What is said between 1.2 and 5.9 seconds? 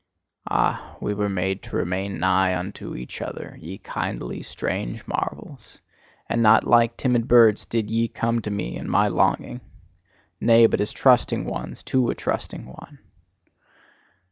made to remain nigh unto each other, ye kindly strange marvels;